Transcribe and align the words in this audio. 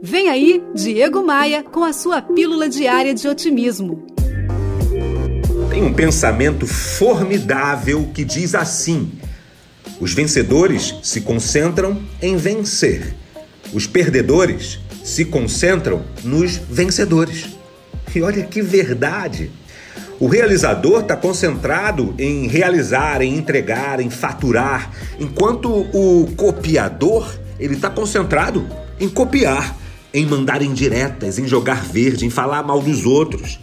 Vem 0.00 0.28
aí, 0.28 0.62
Diego 0.76 1.24
Maia, 1.24 1.64
com 1.64 1.82
a 1.82 1.92
sua 1.92 2.22
pílula 2.22 2.68
diária 2.68 3.12
de 3.12 3.26
otimismo. 3.26 4.06
Tem 5.68 5.82
um 5.82 5.92
pensamento 5.92 6.68
formidável 6.68 8.08
que 8.14 8.24
diz 8.24 8.54
assim: 8.54 9.10
os 10.00 10.14
vencedores 10.14 10.94
se 11.02 11.22
concentram 11.22 12.00
em 12.22 12.36
vencer, 12.36 13.12
os 13.72 13.88
perdedores 13.88 14.78
se 15.02 15.24
concentram 15.24 16.04
nos 16.22 16.56
vencedores. 16.56 17.46
E 18.14 18.22
olha 18.22 18.44
que 18.44 18.62
verdade! 18.62 19.50
O 20.20 20.28
realizador 20.28 21.00
está 21.00 21.16
concentrado 21.16 22.14
em 22.18 22.46
realizar, 22.46 23.20
em 23.20 23.36
entregar, 23.36 23.98
em 23.98 24.10
faturar, 24.10 24.92
enquanto 25.18 25.68
o 25.70 26.28
copiador 26.36 27.28
ele 27.58 27.74
está 27.74 27.90
concentrado 27.90 28.64
em 29.00 29.08
copiar, 29.08 29.76
em 30.12 30.26
mandar 30.26 30.62
indiretas, 30.62 31.38
em 31.38 31.46
jogar 31.46 31.84
verde, 31.84 32.24
em 32.26 32.30
falar 32.30 32.62
mal 32.62 32.80
dos 32.80 33.04
outros. 33.04 33.58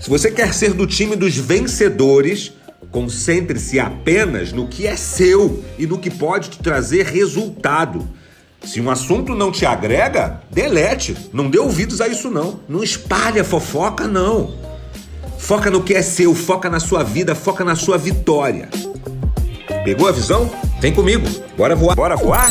Se 0.00 0.08
você 0.08 0.30
quer 0.30 0.54
ser 0.54 0.72
do 0.72 0.86
time 0.86 1.16
dos 1.16 1.36
vencedores, 1.36 2.52
concentre-se 2.90 3.78
apenas 3.78 4.52
no 4.52 4.66
que 4.66 4.86
é 4.86 4.96
seu 4.96 5.62
e 5.78 5.86
no 5.86 5.98
que 5.98 6.10
pode 6.10 6.50
te 6.50 6.58
trazer 6.58 7.06
resultado. 7.06 8.08
Se 8.64 8.80
um 8.80 8.90
assunto 8.90 9.34
não 9.34 9.50
te 9.50 9.64
agrega, 9.64 10.40
delete. 10.50 11.16
Não 11.32 11.48
dê 11.48 11.58
ouvidos 11.58 12.00
a 12.00 12.08
isso 12.08 12.30
não. 12.30 12.60
Não 12.68 12.82
espalhe 12.82 13.40
a 13.40 13.44
fofoca 13.44 14.06
não. 14.06 14.54
Foca 15.38 15.70
no 15.70 15.82
que 15.82 15.94
é 15.94 16.02
seu, 16.02 16.34
foca 16.34 16.68
na 16.68 16.78
sua 16.78 17.02
vida, 17.02 17.34
foca 17.34 17.64
na 17.64 17.74
sua 17.74 17.96
vitória. 17.96 18.68
Pegou 19.84 20.08
a 20.08 20.12
visão? 20.12 20.50
Vem 20.80 20.92
comigo. 20.92 21.26
Bora 21.56 21.74
voar. 21.74 21.96
Bora 21.96 22.16
voar? 22.16 22.50